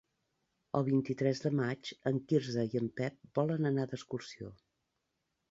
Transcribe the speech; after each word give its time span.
El 0.77 0.85
vint-i-tres 0.85 1.41
de 1.43 1.51
maig 1.59 1.91
en 2.13 2.17
Quirze 2.31 2.65
i 2.73 2.81
en 2.81 2.89
Pep 3.01 3.21
volen 3.41 3.71
anar 3.73 3.87
d'excursió. 3.93 4.53